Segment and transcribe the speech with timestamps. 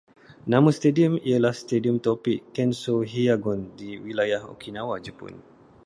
[0.51, 5.33] Nama stadium ialah Stadium Tapic Kenso Hiyagon, di Wilayah Okinawa, Jepun